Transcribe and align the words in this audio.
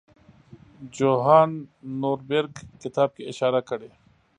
جوهان 0.95 1.51
نوربیرګ 2.01 2.53
کتاب 2.81 3.09
کې 3.15 3.23
اشاره 3.31 3.61
کړې. 3.69 3.91